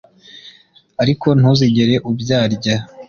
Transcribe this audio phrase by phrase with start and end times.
[1.01, 2.75] ariko ntuzigere ubyarya